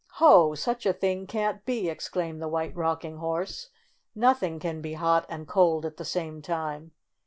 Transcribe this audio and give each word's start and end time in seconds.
"Ho! 0.13 0.55
Such 0.55 0.87
a 0.87 0.93
thing 0.93 1.27
can 1.27 1.61
'the!" 1.63 1.87
exclaimed 1.91 2.41
the 2.41 2.47
White 2.47 2.75
Rocking 2.75 3.17
Horse. 3.17 3.69
"Nothing 4.15 4.57
can 4.57 4.81
be 4.81 4.93
hot 4.93 5.27
and 5.29 5.47
cold 5.47 5.85
at 5.85 5.97
the 5.97 6.05
same 6.05 6.41
time." 6.41 6.89